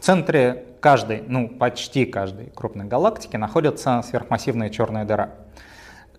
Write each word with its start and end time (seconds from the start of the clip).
В 0.00 0.02
центре 0.02 0.64
каждой, 0.80 1.22
ну 1.26 1.46
почти 1.46 2.06
каждой 2.06 2.46
крупной 2.46 2.86
галактики 2.86 3.36
находится 3.36 4.00
сверхмассивная 4.02 4.70
черная 4.70 5.04
дыра. 5.04 5.34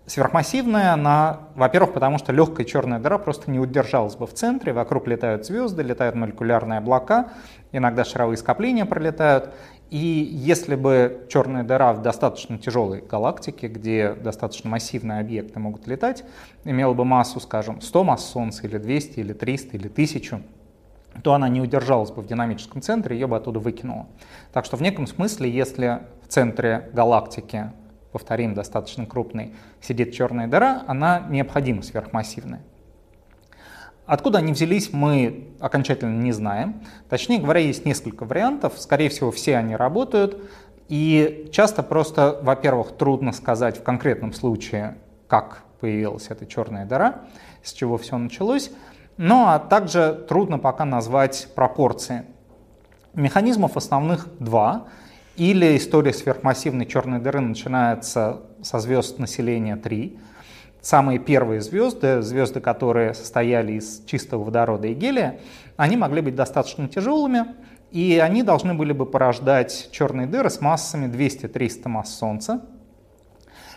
Сверхмассивная 0.06 0.92
она, 0.92 1.48
во-первых, 1.56 1.92
потому 1.92 2.18
что 2.18 2.32
легкая 2.32 2.64
черная 2.64 3.00
дыра 3.00 3.18
просто 3.18 3.50
не 3.50 3.58
удержалась 3.58 4.14
бы 4.14 4.28
в 4.28 4.34
центре, 4.34 4.72
вокруг 4.72 5.08
летают 5.08 5.46
звезды, 5.46 5.82
летают 5.82 6.14
молекулярные 6.14 6.78
облака, 6.78 7.32
иногда 7.72 8.04
шаровые 8.04 8.36
скопления 8.36 8.84
пролетают. 8.84 9.52
И 9.90 9.96
если 9.96 10.76
бы 10.76 11.26
черная 11.28 11.64
дыра 11.64 11.92
в 11.92 12.02
достаточно 12.02 12.58
тяжелой 12.58 13.00
галактике, 13.00 13.66
где 13.66 14.12
достаточно 14.12 14.70
массивные 14.70 15.18
объекты 15.18 15.58
могут 15.58 15.88
летать, 15.88 16.22
имела 16.62 16.94
бы 16.94 17.04
массу, 17.04 17.40
скажем, 17.40 17.80
100 17.80 18.04
масс 18.04 18.24
Солнца, 18.26 18.64
или 18.64 18.78
200, 18.78 19.18
или 19.18 19.32
300, 19.32 19.76
или 19.76 19.88
1000, 19.88 20.40
то 21.22 21.34
она 21.34 21.48
не 21.48 21.60
удержалась 21.60 22.10
бы 22.10 22.22
в 22.22 22.26
динамическом 22.26 22.82
центре, 22.82 23.16
ее 23.16 23.26
бы 23.26 23.36
оттуда 23.36 23.60
выкинуло. 23.60 24.06
Так 24.52 24.64
что 24.64 24.76
в 24.76 24.82
неком 24.82 25.06
смысле, 25.06 25.50
если 25.50 26.02
в 26.24 26.28
центре 26.28 26.90
галактики 26.92 27.72
повторим, 28.12 28.54
достаточно 28.54 29.06
крупный, 29.06 29.54
сидит 29.80 30.12
черная 30.12 30.46
дыра, 30.46 30.82
она 30.86 31.20
необходимо 31.28 31.82
сверхмассивная. 31.82 32.62
Откуда 34.04 34.38
они 34.38 34.52
взялись, 34.52 34.92
мы 34.92 35.48
окончательно 35.60 36.20
не 36.20 36.32
знаем. 36.32 36.82
Точнее 37.08 37.38
говоря, 37.38 37.60
есть 37.60 37.84
несколько 37.84 38.24
вариантов. 38.24 38.74
Скорее 38.76 39.08
всего, 39.08 39.30
все 39.30 39.56
они 39.56 39.76
работают. 39.76 40.50
И 40.88 41.48
часто 41.52 41.82
просто, 41.82 42.38
во-первых, 42.42 42.96
трудно 42.96 43.32
сказать 43.32 43.78
в 43.78 43.82
конкретном 43.82 44.32
случае, 44.32 44.98
как 45.28 45.62
появилась 45.80 46.26
эта 46.28 46.46
черная 46.46 46.84
дыра, 46.84 47.22
с 47.62 47.72
чего 47.72 47.96
все 47.96 48.18
началось. 48.18 48.70
Ну 49.16 49.46
а 49.46 49.58
также 49.58 50.24
трудно 50.28 50.58
пока 50.58 50.84
назвать 50.84 51.48
пропорции. 51.54 52.24
Механизмов 53.14 53.76
основных 53.76 54.28
два. 54.38 54.88
Или 55.36 55.76
история 55.76 56.12
сверхмассивной 56.12 56.84
черной 56.84 57.18
дыры 57.18 57.40
начинается 57.40 58.42
со 58.62 58.78
звезд 58.80 59.18
населения 59.18 59.76
3. 59.76 60.18
Самые 60.82 61.18
первые 61.18 61.60
звезды, 61.60 62.22
звезды, 62.22 62.60
которые 62.60 63.14
состояли 63.14 63.72
из 63.72 64.04
чистого 64.04 64.44
водорода 64.44 64.88
и 64.88 64.94
гелия, 64.94 65.38
они 65.76 65.96
могли 65.96 66.20
быть 66.20 66.34
достаточно 66.34 66.88
тяжелыми, 66.88 67.46
и 67.92 68.18
они 68.18 68.42
должны 68.42 68.74
были 68.74 68.92
бы 68.92 69.06
порождать 69.06 69.88
черные 69.92 70.26
дыры 70.26 70.50
с 70.50 70.60
массами 70.60 71.06
200-300 71.06 71.88
масс 71.88 72.14
Солнца. 72.14 72.62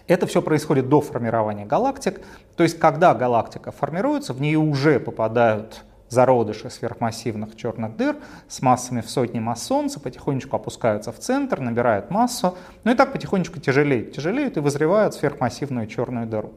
Это 0.08 0.28
все 0.28 0.42
происходит 0.42 0.88
до 0.88 1.02
формирования 1.02 1.66
галактик, 1.66 2.22
то 2.56 2.64
есть 2.64 2.78
когда 2.80 3.14
галактика 3.16 3.72
формируется, 3.72 4.34
в 4.34 4.42
нее 4.42 4.60
уже 4.60 5.00
попадают 5.00 5.84
зародыши 6.10 6.70
сверхмассивных 6.70 7.56
черных 7.56 7.98
дыр 7.98 8.18
с 8.48 8.62
массами 8.62 9.02
в 9.02 9.10
сотни 9.10 9.40
масс 9.40 9.64
Солнца 9.64 10.00
потихонечку 10.00 10.56
опускаются 10.56 11.12
в 11.12 11.20
центр, 11.20 11.60
набирают 11.60 12.12
массу, 12.12 12.58
ну 12.84 12.92
и 12.92 12.96
так 12.96 13.12
потихонечку 13.12 13.60
тяжелеют, 13.60 14.14
тяжелеют 14.14 14.58
и 14.58 14.60
вызревают 14.60 15.16
сверхмассивную 15.16 15.88
черную 15.88 16.28
дыру. 16.28 16.54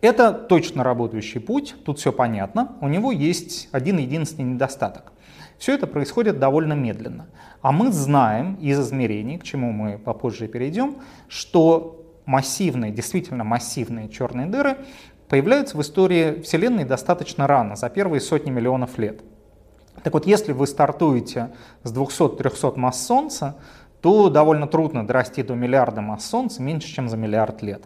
Это 0.00 0.32
точно 0.32 0.84
работающий 0.84 1.40
путь, 1.40 1.74
тут 1.84 1.98
все 1.98 2.12
понятно. 2.12 2.76
У 2.80 2.88
него 2.88 3.12
есть 3.12 3.68
один 3.72 3.98
единственный 3.98 4.52
недостаток. 4.52 5.12
Все 5.58 5.74
это 5.74 5.86
происходит 5.86 6.38
довольно 6.38 6.74
медленно. 6.74 7.26
А 7.62 7.72
мы 7.72 7.90
знаем 7.90 8.56
из 8.56 8.78
измерений, 8.78 9.38
к 9.38 9.42
чему 9.42 9.72
мы 9.72 9.98
попозже 9.98 10.48
перейдем, 10.48 10.96
что 11.28 12.04
массивные, 12.26 12.92
действительно 12.92 13.44
массивные 13.44 14.08
черные 14.08 14.46
дыры 14.46 14.76
появляются 15.28 15.76
в 15.76 15.80
истории 15.80 16.42
Вселенной 16.42 16.84
достаточно 16.84 17.46
рано, 17.46 17.74
за 17.76 17.88
первые 17.88 18.20
сотни 18.20 18.50
миллионов 18.50 18.98
лет. 18.98 19.22
Так 20.02 20.12
вот, 20.12 20.26
если 20.26 20.52
вы 20.52 20.66
стартуете 20.66 21.52
с 21.82 21.92
200-300 21.92 22.78
масс 22.78 23.04
Солнца, 23.04 23.56
то 24.02 24.28
довольно 24.28 24.66
трудно 24.66 25.06
дорасти 25.06 25.42
до 25.42 25.54
миллиарда 25.54 26.02
масс 26.02 26.26
Солнца 26.26 26.62
меньше, 26.62 26.88
чем 26.88 27.08
за 27.08 27.16
миллиард 27.16 27.62
лет. 27.62 27.84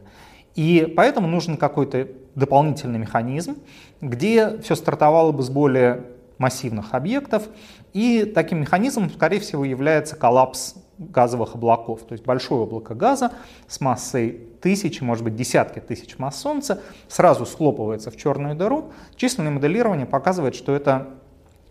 И 0.55 0.93
поэтому 0.97 1.29
нужен 1.29 1.57
какой-то 1.57 2.09
дополнительный 2.35 2.99
механизм, 2.99 3.59
где 4.01 4.59
все 4.59 4.75
стартовало 4.75 5.33
бы 5.33 5.43
с 5.43 5.51
более 5.51 6.05
массивных 6.39 6.95
объектов. 6.95 7.49
И 7.93 8.25
таким 8.25 8.61
механизмом, 8.61 9.11
скорее 9.11 9.41
всего, 9.41 9.65
является 9.65 10.17
коллапс 10.17 10.75
газовых 10.99 11.55
облаков. 11.55 12.03
То 12.03 12.13
есть 12.13 12.25
большое 12.25 12.63
облако 12.63 12.95
газа 12.95 13.33
с 13.69 13.81
массой 13.81 14.41
тысячи, 14.61 15.03
может 15.03 15.25
быть, 15.25 15.35
десятки 15.35 15.81
тысяч 15.81 16.19
масс 16.19 16.41
Солнца 16.41 16.83
сразу 17.09 17.47
схлопывается 17.47 18.11
в 18.11 18.17
черную 18.17 18.55
дыру. 18.55 18.93
Численное 19.17 19.53
моделирование 19.53 20.07
показывает, 20.07 20.55
что 20.55 20.75
это 20.75 21.09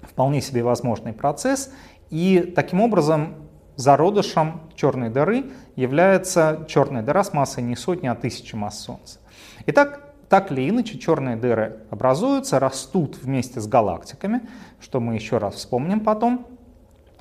вполне 0.01 0.41
себе 0.41 0.63
возможный 0.63 1.13
процесс. 1.13 1.71
И 2.09 2.53
таким 2.55 2.81
образом 2.81 3.35
зародышем 3.79 4.59
черной 4.75 5.09
дыры 5.09 5.51
является 5.77 6.65
черная 6.67 7.01
дыра 7.01 7.23
с 7.23 7.31
массой 7.31 7.63
не 7.63 7.77
сотни, 7.77 8.07
а 8.07 8.15
тысячи 8.15 8.53
масс 8.53 8.79
Солнца. 8.79 9.19
Итак, 9.67 10.01
так 10.27 10.51
или 10.51 10.69
иначе, 10.69 10.99
черные 10.99 11.37
дыры 11.37 11.77
образуются, 11.89 12.59
растут 12.59 13.17
вместе 13.17 13.61
с 13.61 13.67
галактиками, 13.67 14.41
что 14.81 14.99
мы 14.99 15.15
еще 15.15 15.37
раз 15.37 15.55
вспомним 15.55 16.01
потом. 16.01 16.45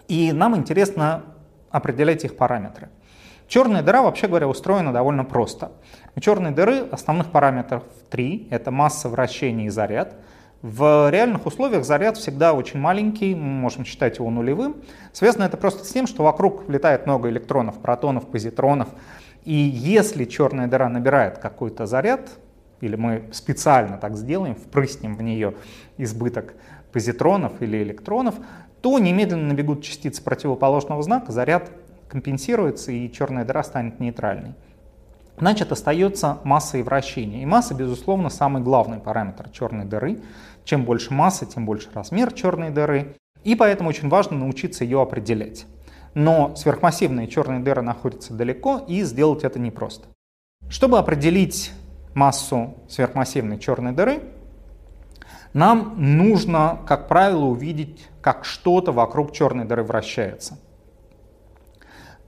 И 0.09 0.33
нам 0.33 0.57
интересно 0.57 1.23
определять 1.71 2.25
их 2.25 2.37
параметры. 2.37 2.89
Черная 3.47 3.83
дыра, 3.83 4.03
вообще 4.03 4.27
говоря, 4.27 4.49
устроена 4.49 4.93
довольно 4.93 5.25
просто. 5.25 5.71
У 6.17 6.21
черной 6.21 6.51
дыры 6.51 6.89
основных 6.91 7.31
параметров 7.31 7.85
три. 8.11 8.49
Это 8.51 8.71
масса 8.73 9.09
вращения 9.09 9.67
и 9.67 9.71
заряд. 9.71 10.17
В 10.61 11.09
реальных 11.11 11.47
условиях 11.47 11.85
заряд 11.85 12.17
всегда 12.17 12.53
очень 12.53 12.81
маленький, 12.81 13.33
мы 13.33 13.45
можем 13.45 13.85
считать 13.85 14.19
его 14.19 14.29
нулевым. 14.29 14.77
Связано 15.13 15.45
это 15.45 15.57
просто 15.57 15.85
с 15.85 15.89
тем, 15.89 16.09
что 16.09 16.25
вокруг 16.25 16.69
летает 16.69 17.07
много 17.07 17.29
электронов, 17.29 17.79
протонов, 17.79 18.27
позитронов. 18.29 18.89
И 19.45 19.55
если 19.55 20.25
черная 20.25 20.67
дыра 20.67 20.89
набирает 20.89 21.39
какой-то 21.39 21.87
заряд, 21.87 22.29
или 22.81 22.97
мы 22.97 23.29
специально 23.31 23.99
так 23.99 24.17
сделаем, 24.17 24.57
впрыснем 24.57 25.17
в 25.17 25.23
нее 25.23 25.55
избыток 25.97 26.55
позитронов 26.93 27.63
или 27.63 27.81
электронов, 27.81 28.35
то 28.81 28.99
немедленно 28.99 29.49
набегут 29.49 29.85
частицы 29.85 30.23
противоположного 30.25 31.03
знака, 31.05 31.31
заряд 31.31 31.71
компенсируется 32.09 32.91
и 32.91 33.11
черная 33.13 33.45
дыра 33.45 33.63
станет 33.63 34.01
нейтральной. 34.01 34.55
Значит, 35.39 35.71
остается 35.71 36.39
масса 36.45 36.79
и 36.79 36.83
вращение. 36.83 37.43
И 37.43 37.47
масса, 37.47 37.75
безусловно, 37.75 38.29
самый 38.29 38.63
главный 38.63 38.99
параметр 38.99 39.49
черной 39.51 39.85
дыры. 39.85 40.21
Чем 40.65 40.85
больше 40.85 41.15
масса, 41.15 41.47
тем 41.47 41.65
больше 41.65 41.89
размер 41.95 42.33
черной 42.33 42.71
дыры. 42.71 43.17
И 43.45 43.55
поэтому 43.55 43.89
очень 43.91 44.09
важно 44.09 44.37
научиться 44.37 44.85
ее 44.85 45.01
определять. 45.01 45.67
Но 46.15 46.57
сверхмассивные 46.57 47.29
черные 47.29 47.61
дыры 47.61 47.83
находятся 47.83 48.35
далеко, 48.35 48.79
и 48.89 49.03
сделать 49.03 49.45
это 49.45 49.59
непросто. 49.59 50.09
Чтобы 50.69 50.99
определить 50.99 51.73
массу 52.15 52.75
сверхмассивной 52.89 53.59
черной 53.59 53.93
дыры, 53.93 54.23
нам 55.53 55.95
нужно, 55.97 56.81
как 56.87 57.09
правило, 57.09 57.45
увидеть, 57.45 58.07
как 58.21 58.45
что-то 58.45 58.93
вокруг 58.93 59.33
черной 59.33 59.65
дыры 59.65 59.85
вращается. 59.85 60.59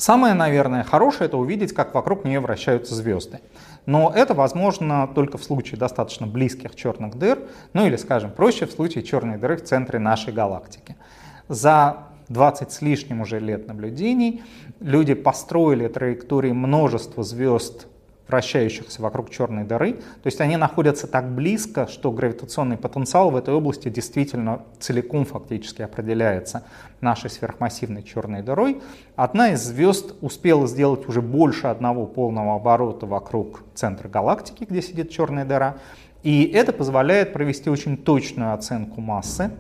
Самое, 0.01 0.33
наверное, 0.33 0.83
хорошее 0.83 1.29
это 1.29 1.37
увидеть, 1.37 1.75
как 1.75 1.93
вокруг 1.93 2.25
нее 2.25 2.41
вращаются 2.41 2.95
звезды. 2.95 3.41
Но 3.85 4.11
это 4.15 4.33
возможно 4.33 5.07
только 5.15 5.37
в 5.37 5.45
случае 5.45 5.79
достаточно 5.79 6.27
близких 6.27 6.75
черных 6.75 7.19
дыр, 7.19 7.41
ну 7.75 7.85
или, 7.85 7.97
скажем, 7.97 8.31
проще 8.31 8.65
в 8.65 8.71
случае 8.71 9.05
черной 9.05 9.37
дыры 9.37 9.59
в 9.59 9.65
центре 9.65 9.99
нашей 9.99 10.33
галактики. 10.33 10.97
За 11.49 12.05
20 12.31 12.73
с 12.73 12.81
лишним 12.81 13.21
уже 13.21 13.41
лет 13.41 13.69
наблюдений 13.69 14.43
люди 14.81 15.13
построили 15.13 15.87
траектории 15.87 16.53
множества 16.53 17.23
звезд 17.23 17.87
вращающихся 18.31 19.03
вокруг 19.03 19.31
черной 19.31 19.65
дыры. 19.65 19.95
То 19.95 20.27
есть 20.27 20.41
они 20.41 20.57
находятся 20.57 21.09
так 21.09 21.29
близко, 21.35 21.89
что 21.89 22.13
гравитационный 22.13 22.77
потенциал 22.77 23.31
в 23.31 23.37
этой 23.37 23.53
области 23.53 23.89
действительно 23.89 24.63
целиком 24.79 25.25
фактически 25.25 25.83
определяется 25.83 26.63
нашей 27.01 27.29
сверхмассивной 27.29 28.05
черной 28.05 28.43
дырой. 28.43 28.81
Одна 29.17 29.51
из 29.51 29.63
звезд 29.63 30.15
успела 30.21 30.69
сделать 30.69 31.09
уже 31.09 31.21
больше 31.21 31.67
одного 31.67 32.07
полного 32.07 32.55
оборота 32.55 33.07
вокруг 33.07 33.65
центра 33.75 34.09
галактики, 34.09 34.65
где 34.69 34.81
сидит 34.81 35.11
черная 35.11 35.45
дыра. 35.45 35.77
И 36.23 36.45
это 36.45 36.73
позволяет 36.73 37.33
провести 37.33 37.69
очень 37.69 37.97
точную 37.97 38.55
оценку 38.55 39.01
массы. 39.01 39.51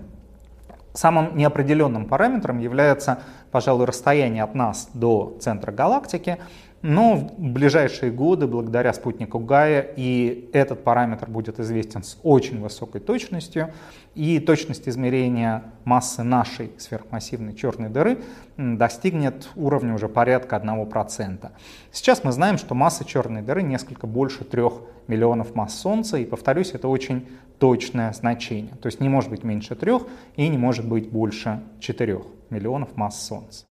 Самым 0.92 1.36
неопределенным 1.36 2.06
параметром 2.06 2.58
является, 2.58 3.20
пожалуй, 3.52 3.86
расстояние 3.86 4.42
от 4.42 4.54
нас 4.54 4.90
до 4.92 5.36
центра 5.40 5.72
галактики. 5.72 6.38
Но 6.82 7.16
в 7.16 7.38
ближайшие 7.38 8.10
годы, 8.10 8.46
благодаря 8.46 8.94
спутнику 8.94 9.38
Гая, 9.38 9.80
и 9.96 10.48
этот 10.54 10.82
параметр 10.82 11.28
будет 11.28 11.60
известен 11.60 12.02
с 12.02 12.18
очень 12.22 12.60
высокой 12.60 13.02
точностью, 13.02 13.72
и 14.14 14.38
точность 14.38 14.88
измерения 14.88 15.64
массы 15.84 16.22
нашей 16.22 16.72
сверхмассивной 16.78 17.54
черной 17.54 17.90
дыры 17.90 18.22
достигнет 18.56 19.50
уровня 19.56 19.94
уже 19.94 20.08
порядка 20.08 20.56
1%. 20.56 21.50
Сейчас 21.92 22.24
мы 22.24 22.32
знаем, 22.32 22.56
что 22.56 22.74
масса 22.74 23.04
черной 23.04 23.42
дыры 23.42 23.62
несколько 23.62 24.06
больше 24.06 24.44
3 24.44 24.62
миллионов 25.06 25.54
масс 25.54 25.78
Солнца, 25.78 26.16
и, 26.16 26.24
повторюсь, 26.24 26.72
это 26.72 26.88
очень 26.88 27.28
точное 27.58 28.10
значение. 28.14 28.74
То 28.80 28.86
есть 28.86 29.00
не 29.00 29.10
может 29.10 29.28
быть 29.28 29.44
меньше 29.44 29.74
3 29.74 29.92
и 30.36 30.48
не 30.48 30.56
может 30.56 30.88
быть 30.88 31.10
больше 31.10 31.62
4 31.78 32.22
миллионов 32.48 32.96
масс 32.96 33.22
Солнца. 33.22 33.66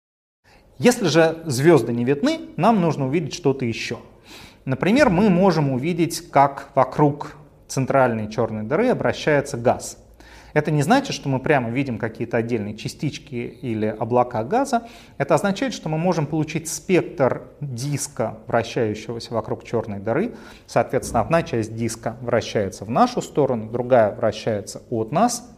Если 0.78 1.06
же 1.06 1.38
звезды 1.46 1.92
не 1.92 2.04
видны, 2.04 2.40
нам 2.56 2.80
нужно 2.82 3.06
увидеть 3.06 3.34
что-то 3.34 3.64
еще. 3.64 3.98
Например, 4.66 5.08
мы 5.08 5.30
можем 5.30 5.72
увидеть, 5.72 6.30
как 6.30 6.70
вокруг 6.74 7.36
центральной 7.66 8.30
черной 8.30 8.64
дыры 8.64 8.88
обращается 8.88 9.56
газ. 9.56 9.96
Это 10.52 10.70
не 10.70 10.82
значит, 10.82 11.14
что 11.14 11.28
мы 11.28 11.38
прямо 11.38 11.70
видим 11.70 11.98
какие-то 11.98 12.38
отдельные 12.38 12.76
частички 12.76 13.34
или 13.34 13.86
облака 13.86 14.42
газа. 14.42 14.84
Это 15.18 15.34
означает, 15.34 15.74
что 15.74 15.88
мы 15.88 15.98
можем 15.98 16.26
получить 16.26 16.68
спектр 16.68 17.42
диска, 17.60 18.38
вращающегося 18.46 19.34
вокруг 19.34 19.64
черной 19.64 19.98
дыры. 19.98 20.34
Соответственно, 20.66 21.20
одна 21.20 21.42
часть 21.42 21.74
диска 21.74 22.16
вращается 22.22 22.84
в 22.84 22.90
нашу 22.90 23.20
сторону, 23.20 23.70
другая 23.70 24.14
вращается 24.14 24.82
от 24.90 25.12
нас. 25.12 25.55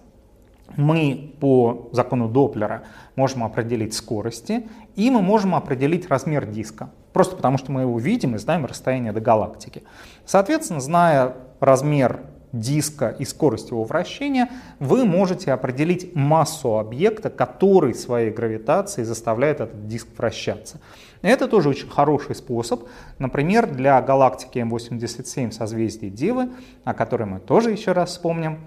Мы 0.77 1.35
по 1.41 1.89
закону 1.93 2.29
Доплера 2.29 2.85
можем 3.17 3.45
определить 3.45 3.95
скорости, 3.95 4.69
и 4.97 5.11
мы 5.11 5.23
можем 5.23 5.55
определить 5.55 6.09
размер 6.09 6.47
диска, 6.47 6.91
просто 7.13 7.37
потому 7.37 7.59
что 7.59 7.73
мы 7.73 7.83
его 7.83 7.99
видим 7.99 8.35
и 8.35 8.39
знаем 8.39 8.67
расстояние 8.67 9.13
до 9.13 9.21
галактики. 9.21 9.83
Соответственно, 10.25 10.81
зная 10.81 11.35
размер 11.61 12.21
диска 12.53 13.09
и 13.09 13.25
скорость 13.25 13.71
его 13.71 13.85
вращения, 13.85 14.49
вы 14.79 15.05
можете 15.05 15.53
определить 15.53 16.15
массу 16.15 16.79
объекта, 16.79 17.31
который 17.31 17.95
своей 17.95 18.31
гравитацией 18.31 19.05
заставляет 19.05 19.61
этот 19.61 19.87
диск 19.87 20.09
вращаться. 20.17 20.81
Это 21.23 21.49
тоже 21.49 21.69
очень 21.69 21.89
хороший 21.89 22.35
способ. 22.35 22.85
Например, 23.19 23.67
для 23.67 24.01
галактики 24.01 24.59
М87 24.59 25.51
созвездия 25.51 26.11
Девы, 26.11 26.51
о 26.85 26.95
которой 26.95 27.25
мы 27.25 27.41
тоже 27.41 27.71
еще 27.71 27.93
раз 27.93 28.11
вспомним, 28.11 28.61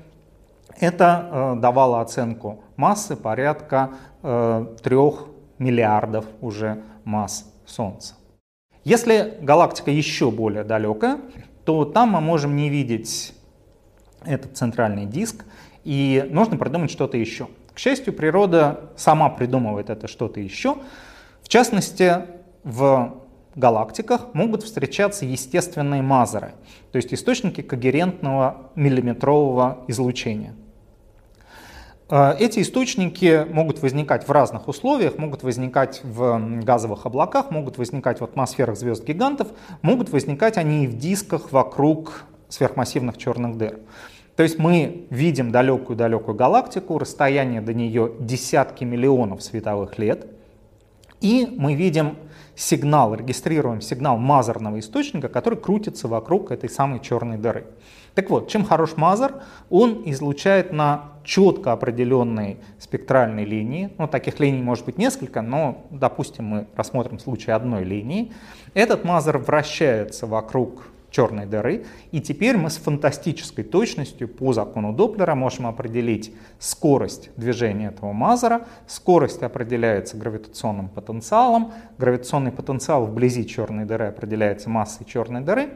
это 0.79 1.29
э, 1.31 1.59
давало 1.59 2.01
оценку 2.01 2.63
массы 2.75 3.15
порядка 3.15 3.91
э, 4.23 4.65
3 4.83 4.97
миллиардов 5.59 6.25
уже 6.41 6.81
масс 7.03 7.51
Солнца. 7.65 8.15
Если 8.83 9.37
галактика 9.41 9.91
еще 9.91 10.31
более 10.31 10.63
далекая, 10.63 11.19
то 11.65 11.85
там 11.85 12.11
мы 12.11 12.21
можем 12.21 12.55
не 12.55 12.69
видеть 12.69 13.33
этот 14.25 14.57
центральный 14.57 15.05
диск, 15.05 15.45
и 15.83 16.27
нужно 16.29 16.57
придумать 16.57 16.91
что-то 16.91 17.17
еще. 17.17 17.47
К 17.73 17.79
счастью, 17.79 18.13
природа 18.13 18.91
сама 18.95 19.29
придумывает 19.29 19.89
это 19.89 20.07
что-то 20.07 20.39
еще. 20.39 20.77
В 21.41 21.47
частности, 21.47 22.25
в 22.63 23.20
галактиках 23.55 24.33
могут 24.33 24.63
встречаться 24.63 25.25
естественные 25.25 26.01
мазеры, 26.01 26.53
то 26.91 26.97
есть 26.97 27.13
источники 27.13 27.61
когерентного 27.61 28.71
миллиметрового 28.75 29.79
излучения. 29.87 30.55
Э, 32.09 32.35
эти 32.37 32.61
источники 32.61 33.45
могут 33.51 33.81
возникать 33.81 34.27
в 34.27 34.31
разных 34.31 34.67
условиях, 34.67 35.17
могут 35.17 35.43
возникать 35.43 36.01
в 36.03 36.61
газовых 36.63 37.05
облаках, 37.05 37.51
могут 37.51 37.77
возникать 37.77 38.19
в 38.19 38.23
атмосферах 38.23 38.77
звезд-гигантов, 38.77 39.47
могут 39.81 40.09
возникать 40.09 40.57
они 40.57 40.83
и 40.83 40.87
в 40.87 40.97
дисках 40.97 41.51
вокруг 41.51 42.25
сверхмассивных 42.49 43.17
черных 43.17 43.57
дыр. 43.57 43.79
То 44.35 44.43
есть 44.43 44.59
мы 44.59 45.07
видим 45.09 45.51
далекую-далекую 45.51 46.35
галактику, 46.35 46.97
расстояние 46.97 47.61
до 47.61 47.73
нее 47.73 48.11
десятки 48.19 48.83
миллионов 48.83 49.41
световых 49.43 49.97
лет, 49.97 50.27
и 51.21 51.47
мы 51.57 51.75
видим 51.75 52.15
сигнал, 52.55 53.15
регистрируем 53.15 53.81
сигнал 53.81 54.17
мазерного 54.17 54.79
источника, 54.79 55.29
который 55.29 55.59
крутится 55.59 56.07
вокруг 56.07 56.51
этой 56.51 56.69
самой 56.69 56.99
черной 56.99 57.37
дыры. 57.37 57.65
Так 58.13 58.29
вот, 58.29 58.49
чем 58.49 58.65
хорош 58.65 58.97
мазер? 58.97 59.41
Он 59.69 60.01
излучает 60.05 60.73
на 60.73 61.11
четко 61.23 61.71
определенной 61.71 62.57
спектральной 62.77 63.45
линии. 63.45 63.89
Ну, 63.97 64.07
таких 64.07 64.39
линий 64.39 64.61
может 64.61 64.85
быть 64.85 64.97
несколько, 64.97 65.41
но, 65.41 65.85
допустим, 65.91 66.45
мы 66.45 66.67
рассмотрим 66.75 67.19
случай 67.19 67.51
одной 67.51 67.83
линии. 67.83 68.33
Этот 68.73 69.05
мазер 69.05 69.37
вращается 69.37 70.27
вокруг 70.27 70.83
черной 71.11 71.45
дыры, 71.45 71.85
и 72.11 72.21
теперь 72.21 72.57
мы 72.57 72.69
с 72.69 72.77
фантастической 72.77 73.63
точностью 73.63 74.27
по 74.27 74.53
закону 74.53 74.93
Доплера 74.93 75.35
можем 75.35 75.67
определить 75.67 76.33
скорость 76.57 77.29
движения 77.35 77.89
этого 77.89 78.13
мазера. 78.13 78.65
Скорость 78.87 79.43
определяется 79.43 80.17
гравитационным 80.17 80.89
потенциалом. 80.89 81.73
Гравитационный 81.97 82.51
потенциал 82.51 83.05
вблизи 83.05 83.45
черной 83.45 83.85
дыры 83.85 84.07
определяется 84.07 84.69
массой 84.69 85.05
черной 85.05 85.41
дыры. 85.41 85.69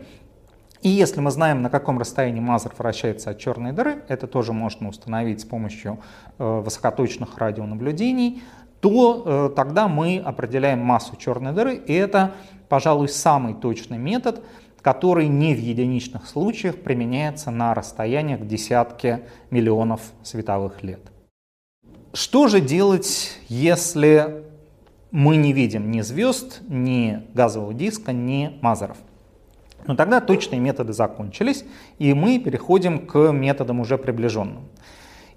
И 0.81 0.89
если 0.89 1.19
мы 1.19 1.31
знаем, 1.31 1.61
на 1.61 1.69
каком 1.69 1.97
расстоянии 1.97 2.39
мазер 2.39 2.71
вращается 2.77 3.31
от 3.31 3.39
черной 3.39 3.71
дыры, 3.71 4.03
это 4.07 4.27
тоже 4.27 4.53
можно 4.53 4.87
установить 4.87 5.41
с 5.41 5.43
помощью 5.45 5.99
э, 6.37 6.61
высокоточных 6.63 7.37
радионаблюдений, 7.39 8.43
то 8.81 9.23
э, 9.25 9.55
тогда 9.55 9.87
мы 9.87 10.21
определяем 10.23 10.79
массу 10.79 11.15
черной 11.15 11.53
дыры, 11.53 11.73
и 11.73 11.93
это, 11.93 12.35
пожалуй, 12.69 13.09
самый 13.09 13.55
точный 13.55 13.97
метод, 13.97 14.43
который 14.85 15.27
не 15.29 15.55
в 15.55 15.59
единичных 15.59 16.27
случаях 16.27 16.75
применяется 16.75 17.49
на 17.49 17.73
расстояниях 17.73 18.45
десятки 18.45 19.21
миллионов 19.49 19.99
световых 20.21 20.83
лет. 20.83 20.99
Что 22.13 22.47
же 22.47 22.61
делать, 22.61 23.31
если 23.49 24.43
мы 25.09 25.37
не 25.37 25.53
видим 25.53 25.89
ни 25.89 26.01
звезд, 26.01 26.61
ни 26.67 27.23
газового 27.33 27.73
диска, 27.73 28.13
ни 28.13 28.59
мазеров? 28.61 28.97
Но 29.87 29.95
тогда 29.95 30.21
точные 30.21 30.59
методы 30.59 30.93
закончились, 30.93 31.65
и 31.97 32.13
мы 32.13 32.37
переходим 32.37 33.07
к 33.07 33.31
методам 33.31 33.79
уже 33.79 33.97
приближенным. 33.97 34.65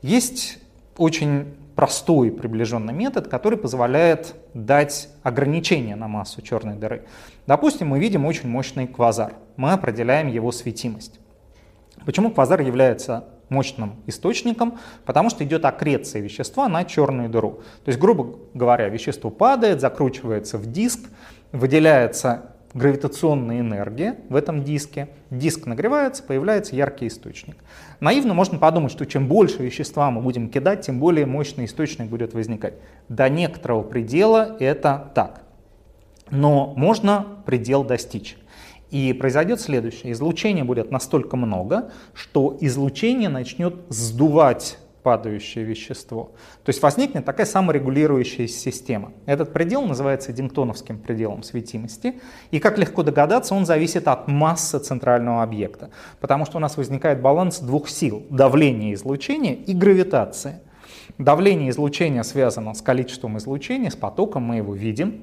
Есть 0.03 0.59
очень 0.99 1.55
простой 1.79 2.33
приближенный 2.33 2.93
метод, 2.93 3.29
который 3.29 3.57
позволяет 3.57 4.35
дать 4.53 5.11
ограничение 5.23 5.95
на 5.95 6.09
массу 6.09 6.43
черной 6.43 6.75
дыры. 6.75 7.05
Допустим, 7.47 7.87
мы 7.87 8.01
видим 8.01 8.27
очень 8.27 8.49
мощный 8.49 8.89
квазар. 8.89 9.35
Мы 9.57 9.71
определяем 9.71 10.27
его 10.27 10.51
светимость. 10.51 11.21
Почему 12.05 12.33
квазар 12.33 12.63
является 12.63 13.27
мощным 13.49 14.03
источником? 14.07 14.81
Потому 15.05 15.31
что 15.31 15.45
идет 15.45 15.65
аккреция 15.65 16.21
вещества 16.21 16.69
на 16.69 16.85
черную 16.85 17.29
дыру. 17.29 17.61
То 17.85 17.91
есть, 17.91 18.01
грубо 18.01 18.41
говоря, 18.55 18.89
вещество 18.89 19.31
падает, 19.31 19.81
закручивается 19.81 20.59
в 20.59 20.67
диск, 20.67 21.09
выделяется 21.53 22.57
гравитационная 22.75 23.61
энергия 23.61 24.17
в 24.29 24.37
этом 24.37 24.62
диске, 24.62 25.09
диск 25.31 25.67
нагревается, 25.67 26.23
появляется 26.23 26.76
яркий 26.76 27.06
источник. 27.06 27.56
Наивно 28.00 28.35
можно 28.35 28.59
подумать, 28.59 28.93
что 28.93 29.06
чем 29.06 29.26
больше 29.26 29.62
вещества 29.62 30.11
мы 30.11 30.20
будем 30.20 30.48
кидать, 30.51 30.82
тем 30.82 31.01
более 31.01 31.27
мощный 31.27 31.65
источник 31.65 32.08
будет 32.08 32.34
возникать. 32.34 32.75
До 33.08 33.29
некоторого 33.29 33.82
предела 33.82 34.56
это 34.60 35.10
так. 35.15 35.43
Но 36.31 36.75
можно 36.77 37.27
предел 37.46 37.84
достичь. 37.84 38.37
И 38.91 39.13
произойдет 39.13 39.60
следующее. 39.60 40.13
Излучение 40.13 40.65
будет 40.65 40.91
настолько 40.91 41.37
много, 41.37 41.91
что 42.15 42.56
излучение 42.60 43.29
начнет 43.29 43.75
сдувать 43.91 44.79
падающее 45.08 45.65
вещество. 45.65 46.32
То 46.65 46.69
есть 46.69 46.82
возникнет 46.82 47.24
такая 47.24 47.46
саморегулирующаяся 47.46 48.58
система. 48.58 49.12
Этот 49.24 49.55
предел 49.55 49.81
называется 49.86 50.32
Эдингтоновским 50.32 50.98
пределом 50.98 51.43
светимости. 51.43 52.20
И, 52.50 52.58
как 52.58 52.77
легко 52.77 53.03
догадаться, 53.03 53.55
он 53.55 53.65
зависит 53.65 54.06
от 54.06 54.29
массы 54.29 54.79
центрального 54.79 55.43
объекта. 55.43 55.88
Потому 56.20 56.44
что 56.44 56.58
у 56.58 56.60
нас 56.60 56.77
возникает 56.77 57.22
баланс 57.22 57.60
двух 57.60 57.88
сил– 57.88 58.27
давления 58.29 58.93
излучения 58.93 59.55
и 59.55 59.72
гравитации. 59.72 60.60
Давление 61.17 61.70
излучения 61.70 62.22
связано 62.22 62.74
с 62.74 62.82
количеством 62.82 63.38
излучения, 63.38 63.88
с 63.88 63.96
потоком, 63.96 64.43
мы 64.43 64.56
его 64.56 64.74
видим. 64.74 65.22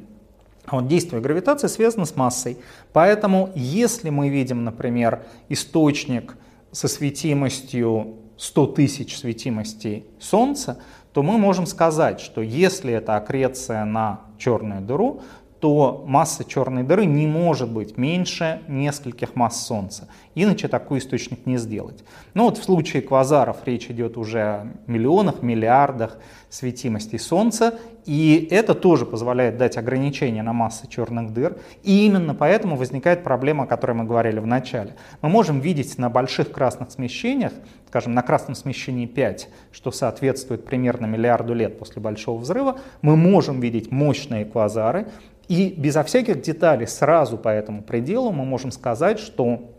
А 0.65 0.77
вот 0.77 0.87
действие 0.87 1.21
гравитации 1.21 1.67
связано 1.67 2.05
с 2.05 2.15
массой. 2.15 2.57
Поэтому, 2.91 3.51
если 3.53 4.09
мы 4.09 4.29
видим, 4.29 4.63
например, 4.63 5.21
источник 5.47 6.37
со 6.71 6.87
светимостью 6.87 8.24
100 8.37 8.67
тысяч 8.67 9.17
светимостей 9.17 10.05
Солнца, 10.19 10.79
то 11.13 11.23
мы 11.23 11.37
можем 11.37 11.65
сказать, 11.65 12.19
что 12.19 12.41
если 12.41 12.93
это 12.93 13.15
аккреция 13.15 13.85
на 13.85 14.21
черную 14.37 14.81
дыру, 14.81 15.21
что 15.65 16.03
масса 16.05 16.43
черной 16.43 16.83
дыры 16.83 17.05
не 17.05 17.25
может 17.25 17.71
быть 17.71 17.97
меньше 17.97 18.61
нескольких 18.67 19.35
масс 19.35 19.65
Солнца. 19.65 20.07
Иначе 20.35 20.67
такой 20.67 20.99
источник 20.99 21.47
не 21.47 21.57
сделать. 21.57 22.03
Но 22.35 22.43
вот 22.43 22.59
в 22.59 22.63
случае 22.63 23.01
квазаров 23.01 23.57
речь 23.65 23.89
идет 23.89 24.15
уже 24.15 24.41
о 24.41 24.67
миллионах, 24.85 25.41
миллиардах 25.41 26.19
светимостей 26.51 27.17
Солнца, 27.17 27.79
и 28.05 28.47
это 28.51 28.75
тоже 28.75 29.07
позволяет 29.07 29.57
дать 29.57 29.77
ограничение 29.77 30.43
на 30.43 30.53
массы 30.53 30.87
черных 30.87 31.33
дыр. 31.33 31.57
И 31.81 32.05
именно 32.05 32.35
поэтому 32.35 32.75
возникает 32.75 33.23
проблема, 33.23 33.63
о 33.63 33.67
которой 33.67 33.93
мы 33.93 34.03
говорили 34.03 34.37
в 34.39 34.45
начале. 34.45 34.95
Мы 35.23 35.29
можем 35.29 35.61
видеть 35.61 35.97
на 35.97 36.11
больших 36.11 36.51
красных 36.51 36.91
смещениях, 36.91 37.53
скажем, 37.87 38.13
на 38.13 38.21
красном 38.21 38.55
смещении 38.55 39.07
5, 39.07 39.49
что 39.71 39.91
соответствует 39.91 40.65
примерно 40.65 41.07
миллиарду 41.07 41.53
лет 41.53 41.79
после 41.79 42.01
Большого 42.01 42.39
взрыва, 42.39 42.77
мы 43.01 43.15
можем 43.15 43.59
видеть 43.59 43.89
мощные 43.89 44.45
квазары, 44.45 45.07
и 45.47 45.73
безо 45.77 46.03
всяких 46.03 46.41
деталей 46.41 46.87
сразу 46.87 47.37
по 47.37 47.49
этому 47.49 47.83
пределу 47.83 48.31
мы 48.31 48.45
можем 48.45 48.71
сказать, 48.71 49.19
что 49.19 49.71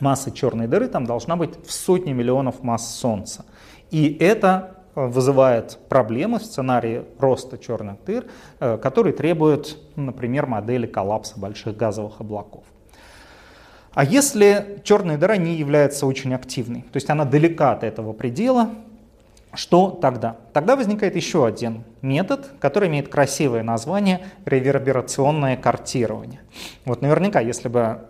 масса 0.00 0.30
черной 0.30 0.66
дыры 0.66 0.88
там 0.88 1.04
должна 1.06 1.36
быть 1.36 1.54
в 1.66 1.72
сотни 1.72 2.12
миллионов 2.12 2.62
масс 2.62 2.94
Солнца. 2.94 3.44
И 3.90 4.16
это 4.20 4.76
э, 4.94 5.06
вызывает 5.06 5.78
проблемы 5.88 6.38
в 6.38 6.44
сценарии 6.44 7.04
роста 7.18 7.58
черных 7.58 8.04
дыр, 8.04 8.26
э, 8.60 8.78
которые 8.78 9.12
требуют, 9.12 9.78
например, 9.96 10.46
модели 10.46 10.86
коллапса 10.86 11.38
больших 11.38 11.76
газовых 11.76 12.20
облаков. 12.20 12.64
А 13.94 14.04
если 14.04 14.80
черная 14.84 15.18
дыра 15.18 15.36
не 15.36 15.56
является 15.56 16.06
очень 16.06 16.34
активной, 16.34 16.82
то 16.82 16.96
есть 16.96 17.10
она 17.10 17.24
далека 17.24 17.72
от 17.72 17.82
этого 17.82 18.12
предела, 18.12 18.70
что 19.54 19.90
тогда? 19.90 20.36
Тогда 20.52 20.76
возникает 20.76 21.16
еще 21.16 21.46
один 21.46 21.84
метод, 22.02 22.50
который 22.60 22.88
имеет 22.88 23.08
красивое 23.08 23.62
название 23.62 24.20
реверберационное 24.44 25.56
картирование. 25.56 26.40
Вот 26.84 27.02
наверняка, 27.02 27.40
если 27.40 27.68
бы 27.68 28.00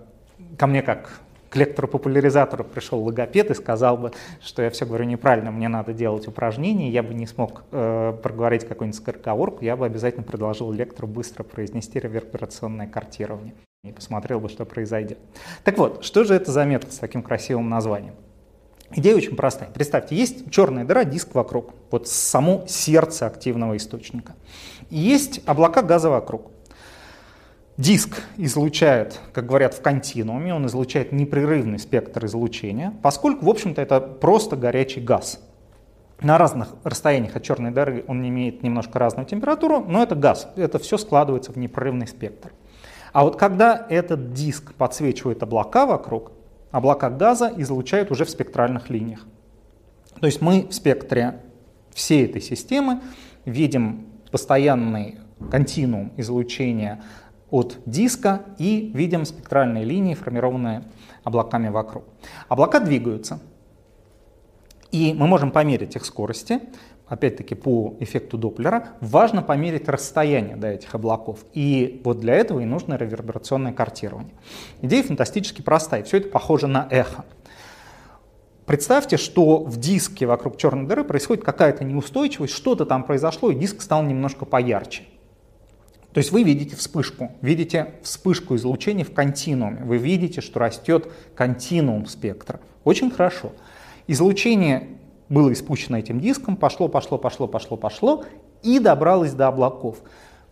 ко 0.59 0.67
мне 0.67 0.83
как 0.83 1.21
к 1.49 1.57
лектору-популяризатору 1.57 2.65
пришел 2.65 3.03
логопед 3.03 3.51
и 3.51 3.55
сказал 3.55 3.97
бы, 3.97 4.13
что 4.43 4.63
я 4.63 4.71
все 4.71 4.85
говорю 4.85 5.05
неправильно, 5.05 5.51
мне 5.51 5.69
надо 5.69 5.93
делать 5.93 6.29
упражнения, 6.29 6.91
я 6.91 7.03
бы 7.03 7.15
не 7.15 7.27
смог 7.27 7.65
э, 7.73 8.19
проговорить 8.23 8.67
какую-нибудь 8.67 9.01
скороговорку, 9.01 9.65
я 9.65 9.77
бы 9.77 9.87
обязательно 9.87 10.25
предложил 10.25 10.71
лектору 10.73 11.09
быстро 11.09 11.45
произнести 11.45 11.99
реверберационное 11.99 12.87
картирование 12.87 13.55
и 13.83 13.93
посмотрел 13.93 14.41
бы, 14.41 14.49
что 14.49 14.65
произойдет. 14.65 15.19
Так 15.65 15.79
вот, 15.79 16.05
что 16.05 16.25
же 16.25 16.35
это 16.35 16.53
за 16.53 16.65
метод 16.65 16.93
с 16.93 16.99
таким 16.99 17.23
красивым 17.23 17.69
названием? 17.69 18.15
Идея 18.93 19.17
очень 19.17 19.37
простая. 19.37 19.69
Представьте, 19.69 20.17
есть 20.17 20.51
черная 20.51 20.85
дыра, 20.85 21.05
диск 21.05 21.35
вокруг, 21.35 21.75
вот 21.91 22.09
само 22.09 22.65
сердце 22.67 23.27
активного 23.27 23.77
источника. 23.77 24.35
И 24.89 24.97
есть 24.97 25.43
облака 25.45 25.83
газа 25.83 26.09
вокруг. 26.09 26.51
Диск 27.77 28.23
излучает, 28.39 29.21
как 29.33 29.47
говорят 29.47 29.75
в 29.75 29.83
континууме, 29.83 30.55
он 30.55 30.67
излучает 30.67 31.13
непрерывный 31.13 31.79
спектр 31.79 32.25
излучения, 32.25 32.93
поскольку, 33.03 33.45
в 33.45 33.49
общем-то, 33.51 33.81
это 33.81 34.01
просто 34.01 34.57
горячий 34.57 35.01
газ. 35.01 35.41
На 36.21 36.39
разных 36.39 36.75
расстояниях 36.83 37.37
от 37.37 37.45
черной 37.45 37.71
дыры 37.71 38.05
он 38.09 38.27
имеет 38.27 38.65
немножко 38.65 38.99
разную 38.99 39.27
температуру, 39.27 39.85
но 39.87 40.03
это 40.03 40.17
газ, 40.17 40.49
это 40.57 40.81
все 40.81 40.99
складывается 40.99 41.53
в 41.53 41.57
непрерывный 41.57 42.09
спектр. 42.09 42.53
А 43.13 43.23
вот 43.23 43.37
когда 43.37 43.87
этот 43.89 44.33
диск 44.33 44.75
подсвечивает 44.75 45.43
облака 45.43 45.87
вокруг, 45.87 46.33
облака 46.71 47.11
газа 47.11 47.53
излучают 47.57 48.11
уже 48.11 48.25
в 48.25 48.31
спектральных 48.31 48.91
линиях. 48.91 49.27
То 50.21 50.27
есть 50.27 50.41
мы 50.41 50.67
в 50.69 50.73
спектре 50.73 51.41
всей 51.93 52.25
этой 52.25 52.41
системы 52.41 53.01
видим 53.45 54.07
постоянный 54.31 55.19
континуум 55.51 56.13
излучения 56.17 57.03
от 57.51 57.79
диска 57.87 58.43
и 58.59 58.91
видим 58.95 59.25
спектральные 59.25 59.85
линии, 59.85 60.15
формированные 60.15 60.85
облаками 61.25 61.69
вокруг. 61.69 62.05
Облака 62.49 62.81
двигаются, 62.81 63.41
и 64.91 65.15
мы 65.15 65.27
можем 65.27 65.51
померить 65.51 65.97
их 65.97 66.05
скорости, 66.05 66.61
опять-таки 67.09 67.55
по 67.55 67.97
эффекту 68.01 68.39
Доплера, 68.39 68.91
важно 69.01 69.43
померить 69.43 69.89
расстояние 69.89 70.57
до 70.57 70.69
этих 70.69 70.95
облаков. 70.95 71.45
И 71.53 72.01
вот 72.05 72.21
для 72.21 72.35
этого 72.35 72.61
и 72.61 72.65
нужно 72.65 72.97
реверберационное 72.97 73.73
картирование. 73.73 74.35
Идея 74.83 75.03
фантастически 75.03 75.63
простая, 75.63 76.03
все 76.03 76.19
это 76.19 76.29
похоже 76.29 76.67
на 76.67 76.87
эхо. 76.91 77.25
Представьте, 78.67 79.17
что 79.17 79.65
в 79.65 79.79
диске 79.79 80.27
вокруг 80.27 80.59
черной 80.59 80.87
дыры 80.87 81.03
происходит 81.03 81.43
какая-то 81.43 81.85
неустойчивость, 81.85 82.53
что-то 82.53 82.85
там 82.85 83.03
произошло, 83.05 83.51
и 83.51 83.55
диск 83.55 83.81
стал 83.81 84.03
немножко 84.03 84.45
поярче. 84.45 85.05
То 86.13 86.19
есть 86.19 86.33
вы 86.33 86.43
видите 86.43 86.77
вспышку, 86.77 87.33
видите 87.41 87.95
вспышку 88.03 88.57
излучения 88.57 89.05
в 89.05 89.13
континууме, 89.13 89.85
вы 89.85 89.97
видите, 89.97 90.43
что 90.43 90.59
растет 90.59 91.11
континуум 91.35 92.07
спектра. 92.07 92.61
Очень 92.85 93.11
хорошо. 93.11 93.53
Излучение 94.07 94.89
было 95.29 95.53
испущено 95.53 95.99
этим 95.99 96.21
диском, 96.21 96.57
пошло, 96.57 96.89
пошло, 96.89 97.19
пошло, 97.19 97.47
пошло, 97.47 97.77
пошло 97.77 98.25
и 98.63 98.79
добралось 98.79 99.33
до 99.33 99.49
облаков. 99.49 99.99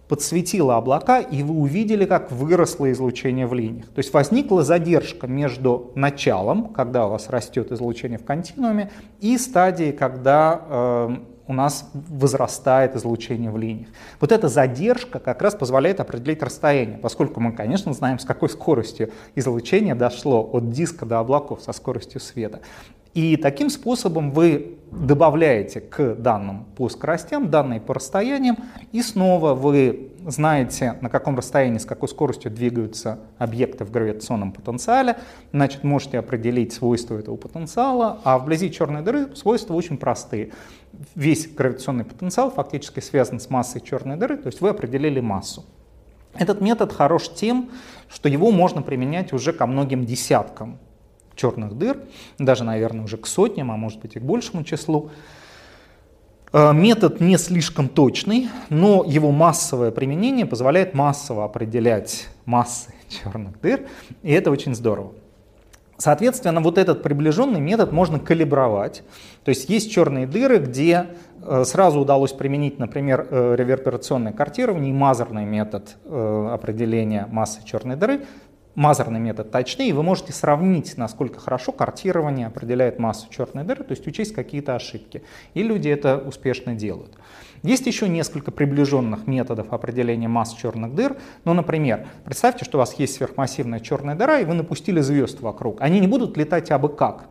Подсветило 0.09 0.76
облака, 0.76 1.18
и 1.18 1.42
вы 1.42 1.54
увидели, 1.54 2.04
как 2.04 2.30
выросло 2.30 2.92
излучение 2.92 3.49
в 3.49 3.54
линиях. 3.54 3.88
То 3.88 3.99
есть 3.99 4.12
возникла 4.14 4.62
задержка 4.62 5.26
между 5.26 5.90
началом, 5.97 6.68
когда 6.68 7.06
у 7.06 7.11
вас 7.11 7.28
растет 7.28 7.73
излучение 7.73 8.18
в 8.18 8.25
континууме, 8.25 8.92
и 9.21 9.37
стадией, 9.37 9.92
когда 9.92 10.62
э, 10.68 11.16
у 11.49 11.52
нас 11.52 11.90
возрастает 11.92 12.97
излучение 12.97 13.50
в 13.50 13.59
линиях. 13.59 13.88
Вот 14.21 14.33
эта 14.33 14.49
задержка 14.49 15.18
как 15.18 15.42
раз 15.42 15.54
позволяет 15.54 15.99
определить 15.99 16.42
расстояние, 16.42 16.99
поскольку 16.99 17.40
мы, 17.40 17.52
конечно, 17.52 17.92
знаем, 17.92 18.18
с 18.18 18.25
какой 18.25 18.49
скоростью 18.49 19.11
излучение 19.35 19.95
дошло 19.95 20.49
от 20.52 20.71
диска 20.71 21.06
до 21.06 21.18
облаков 21.18 21.62
со 21.62 21.73
скоростью 21.73 22.21
света. 22.21 22.61
И 23.16 23.38
таким 23.38 23.70
способом 23.70 24.30
вы 24.30 24.76
добавляете 24.92 25.80
к 25.80 26.16
данным 26.16 26.66
по 26.76 26.90
скоростям 26.90 27.49
данные 27.49 27.80
по 27.80 27.94
расстояниям, 27.94 28.58
и 28.92 29.00
снова 29.00 29.54
вы 29.54 30.12
знаете, 30.26 30.99
на 31.00 31.08
каком 31.08 31.35
расстоянии, 31.35 31.78
с 31.78 31.87
какой 31.87 32.11
скоростью 32.11 32.50
двигаются 32.50 33.18
объекты 33.38 33.87
в 33.87 33.90
гравитационном 33.90 34.52
потенциале, 34.52 35.16
значит, 35.50 35.82
можете 35.82 36.18
определить 36.18 36.75
свойства 36.75 37.16
этого 37.16 37.37
потенциала, 37.37 38.20
а 38.23 38.38
вблизи 38.38 38.70
черной 38.70 39.00
дыры 39.00 39.35
свойства 39.35 39.73
очень 39.73 39.96
простые. 39.96 40.52
Весь 41.14 41.49
гравитационный 41.49 42.04
потенциал 42.04 42.50
фактически 42.50 43.00
связан 43.00 43.40
с 43.40 43.49
массой 43.49 43.80
черной 43.80 44.16
дыры, 44.16 44.37
то 44.37 44.49
есть 44.49 44.61
вы 44.61 44.68
определили 44.68 45.20
массу. 45.20 45.64
Этот 46.35 46.61
метод 46.61 46.92
хорош 46.92 47.30
тем, 47.30 47.70
что 48.11 48.28
его 48.28 48.50
можно 48.50 48.82
применять 48.82 49.32
уже 49.32 49.54
ко 49.54 49.66
многим 49.66 50.04
десяткам 50.04 50.78
черных 51.36 51.78
дыр, 51.78 51.98
даже, 52.38 52.64
наверное, 52.64 53.04
уже 53.04 53.16
к 53.16 53.26
сотням, 53.26 53.70
а 53.70 53.76
может 53.76 54.00
быть 54.00 54.16
и 54.16 54.18
к 54.18 54.22
большему 54.22 54.64
числу. 54.64 55.10
Э, 56.52 56.72
метод 56.72 57.20
не 57.20 57.36
слишком 57.36 57.88
точный, 57.88 58.48
но 58.70 59.04
его 59.06 59.30
массовое 59.30 59.90
применение 59.90 60.46
позволяет 60.46 60.94
массово 60.94 61.44
определять 61.44 62.28
массы 62.44 62.94
черных 63.08 63.60
дыр, 63.60 63.82
и 64.22 64.32
это 64.32 64.50
очень 64.50 64.74
здорово. 64.74 65.12
Соответственно, 65.98 66.60
вот 66.60 66.76
этот 66.78 67.02
приближенный 67.02 67.60
метод 67.60 67.90
можно 67.90 68.18
калибровать. 68.18 69.02
То 69.44 69.48
есть 69.48 69.70
есть 69.70 69.90
черные 69.90 70.26
дыры, 70.26 70.58
где 70.58 71.06
э, 71.42 71.64
сразу 71.64 72.00
удалось 72.00 72.32
применить, 72.32 72.78
например, 72.78 73.26
э, 73.30 73.54
реверберационное 73.56 74.32
картирование 74.32 74.90
и 74.90 74.94
мазерный 74.94 75.44
метод 75.44 75.96
определения 76.06 77.26
массы 77.30 77.64
черной 77.64 77.96
дыры 77.96 78.24
мазерный 78.76 79.18
метод 79.18 79.50
точнее, 79.50 79.88
и 79.88 79.92
вы 79.92 80.02
можете 80.02 80.33
сравнить, 80.33 80.97
насколько 80.97 81.40
хорошо 81.40 81.73
картирование 81.73 82.47
определяет 82.47 82.99
массу 82.99 83.26
черной 83.30 83.64
дыры, 83.64 83.83
то 83.83 83.92
есть 83.92 84.06
учесть 84.06 84.35
какие-то 84.35 84.76
ошибки. 84.76 85.23
И 85.54 85.62
люди 85.62 85.88
это 85.88 86.18
успешно 86.18 86.75
делают. 86.75 87.18
Есть 87.62 87.87
еще 87.87 88.09
несколько 88.09 88.52
приближенных 88.52 89.26
методов 89.26 89.73
определения 89.73 90.28
масс 90.28 90.54
черных 90.54 90.95
дыр. 90.95 91.16
Ну, 91.45 91.54
например, 91.54 92.06
представьте, 92.25 92.64
что 92.64 92.78
у 92.78 92.80
вас 92.80 92.95
есть 92.99 93.14
сверхмассивная 93.14 93.80
черная 93.80 94.14
дыра, 94.14 94.38
и 94.38 94.45
вы 94.45 94.54
напустили 94.54 95.00
звезд 95.00 95.40
вокруг. 95.40 95.80
Они 95.80 95.99
не 95.99 96.06
будут 96.06 96.37
летать 96.37 96.71
абы 96.71 96.90
как 96.90 97.28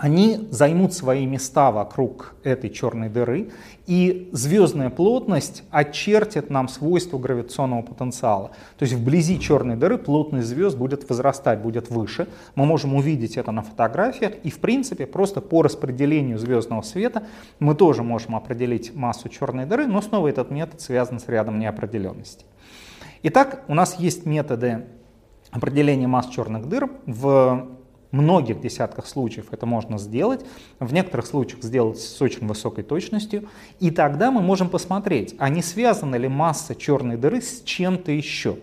они 0.00 0.46
займут 0.50 0.92
свои 0.92 1.26
места 1.26 1.72
вокруг 1.72 2.36
этой 2.44 2.70
черной 2.70 3.08
дыры, 3.08 3.50
и 3.86 4.28
звездная 4.32 4.90
плотность 4.90 5.64
очертит 5.70 6.50
нам 6.50 6.68
свойства 6.68 7.18
гравитационного 7.18 7.82
потенциала. 7.82 8.50
То 8.78 8.84
есть 8.84 8.94
вблизи 8.94 9.40
черной 9.40 9.76
дыры 9.76 9.98
плотность 9.98 10.46
звезд 10.46 10.76
будет 10.76 11.08
возрастать, 11.08 11.60
будет 11.60 11.90
выше. 11.90 12.28
Мы 12.54 12.64
можем 12.64 12.94
увидеть 12.94 13.36
это 13.36 13.50
на 13.50 13.62
фотографиях, 13.62 14.34
и 14.44 14.50
в 14.50 14.58
принципе 14.60 15.06
просто 15.06 15.40
по 15.40 15.62
распределению 15.62 16.38
звездного 16.38 16.82
света 16.82 17.24
мы 17.58 17.74
тоже 17.74 18.02
можем 18.04 18.36
определить 18.36 18.94
массу 18.94 19.28
черной 19.28 19.66
дыры, 19.66 19.86
но 19.86 20.00
снова 20.00 20.28
этот 20.28 20.50
метод 20.50 20.80
связан 20.80 21.18
с 21.18 21.26
рядом 21.28 21.58
неопределенностей. 21.58 22.46
Итак, 23.24 23.64
у 23.66 23.74
нас 23.74 23.98
есть 23.98 24.26
методы 24.26 24.86
определения 25.50 26.06
масс 26.06 26.28
черных 26.28 26.68
дыр 26.68 26.88
в 27.06 27.77
многих 28.10 28.60
десятках 28.60 29.06
случаев 29.06 29.46
это 29.52 29.66
можно 29.66 29.98
сделать, 29.98 30.44
в 30.80 30.92
некоторых 30.92 31.26
случаях 31.26 31.62
сделать 31.62 31.98
с 31.98 32.20
очень 32.22 32.46
высокой 32.46 32.84
точностью, 32.84 33.48
и 33.80 33.90
тогда 33.90 34.30
мы 34.30 34.40
можем 34.40 34.68
посмотреть, 34.68 35.34
а 35.38 35.48
не 35.48 35.62
связана 35.62 36.16
ли 36.16 36.28
масса 36.28 36.74
черной 36.74 37.16
дыры 37.16 37.42
с 37.42 37.62
чем-то 37.62 38.12
еще. 38.12 38.58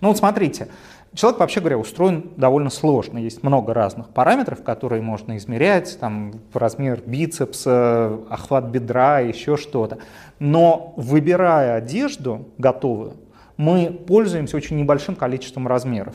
Ну 0.00 0.08
вот 0.08 0.18
смотрите, 0.18 0.68
человек, 1.14 1.40
вообще 1.40 1.60
говоря, 1.60 1.78
устроен 1.78 2.30
довольно 2.36 2.70
сложно. 2.70 3.18
Есть 3.18 3.42
много 3.42 3.74
разных 3.74 4.10
параметров, 4.10 4.62
которые 4.62 5.02
можно 5.02 5.36
измерять, 5.36 5.98
там 5.98 6.34
размер 6.52 7.02
бицепса, 7.04 8.20
охват 8.30 8.66
бедра, 8.66 9.20
еще 9.20 9.56
что-то. 9.56 9.98
Но 10.38 10.94
выбирая 10.96 11.76
одежду 11.76 12.48
готовую, 12.58 13.14
мы 13.56 13.90
пользуемся 13.90 14.56
очень 14.56 14.76
небольшим 14.76 15.16
количеством 15.16 15.66
размеров. 15.66 16.14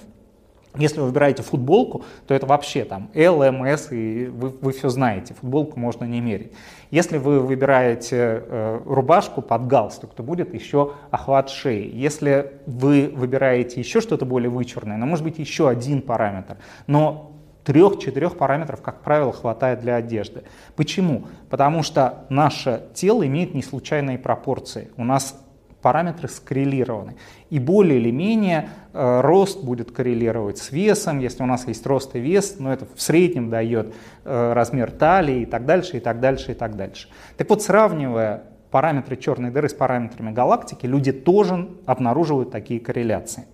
Если 0.78 1.02
вы 1.02 1.08
выбираете 1.08 1.44
футболку, 1.44 2.06
то 2.28 2.34
это 2.34 2.46
вообще 2.46 2.86
там 2.86 3.10
L, 3.14 3.44
M, 3.44 3.64
S, 3.64 3.92
и 3.92 4.28
вы, 4.28 4.50
вы 4.50 4.72
все 4.72 4.88
знаете, 4.88 5.34
футболку 5.34 5.78
можно 5.78 6.06
не 6.06 6.22
мерить. 6.22 6.54
Если 6.92 7.18
вы 7.18 7.42
выбираете 7.42 8.44
э, 8.46 8.82
рубашку 8.86 9.42
под 9.42 9.68
галстук, 9.68 10.14
то 10.14 10.24
будет 10.24 10.54
еще 10.54 10.94
охват 11.10 11.50
шеи. 11.50 11.92
Если 11.94 12.54
вы 12.66 13.12
выбираете 13.14 13.82
еще 13.82 14.00
что-то 14.00 14.26
более 14.26 14.50
вычурное, 14.50 14.96
ну, 14.96 15.06
может 15.06 15.26
быть, 15.26 15.40
еще 15.40 15.68
один 15.68 16.02
параметр. 16.02 16.58
Но 16.88 17.32
трех-четырех 17.66 18.38
параметров, 18.38 18.82
как 18.82 19.02
правило, 19.02 19.34
хватает 19.34 19.82
для 19.82 19.96
одежды. 19.96 20.44
Почему? 20.76 21.28
Потому 21.50 21.84
что 21.84 22.26
наше 22.30 22.84
тело 22.94 23.26
имеет 23.28 23.54
не 23.54 23.62
случайные 23.62 24.18
пропорции. 24.18 24.90
У 24.98 25.04
нас 25.04 25.41
параметры 25.82 26.28
скоррелированы. 26.28 27.16
И 27.50 27.60
более 27.60 28.00
или 28.00 28.12
менее 28.12 28.70
э, 28.94 29.22
рост 29.22 29.64
будет 29.64 29.92
коррелировать 29.92 30.58
с 30.58 30.72
весом, 30.72 31.20
если 31.20 31.44
у 31.44 31.46
нас 31.46 31.68
есть 31.68 31.86
рост 31.86 32.16
и 32.16 32.20
вес, 32.20 32.58
но 32.60 32.72
это 32.72 32.86
в 32.94 33.02
среднем 33.02 33.50
дает 33.50 33.94
э, 34.24 34.54
размер 34.54 34.92
талии 34.92 35.42
и 35.42 35.46
так 35.46 35.66
дальше, 35.66 35.98
и 35.98 36.00
так 36.00 36.20
дальше, 36.20 36.52
и 36.52 36.56
так 36.56 36.76
дальше. 36.76 37.10
Так 37.38 37.50
вот, 37.50 37.62
сравнивая 37.62 38.44
параметры 38.70 39.18
черной 39.18 39.52
дыры 39.52 39.70
с 39.70 39.74
параметрами 39.74 40.32
галактики, 40.32 40.86
люди 40.86 41.12
тоже 41.12 41.70
обнаруживают 41.86 42.52
такие 42.52 42.80
корреляции. 42.80 43.46